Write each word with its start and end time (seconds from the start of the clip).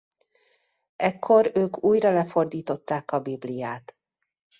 Ekkor 0.95 1.51
ők 1.53 1.83
újra 1.83 2.11
lefordították 2.11 3.11
a 3.11 3.19
Bibliát. 3.19 3.95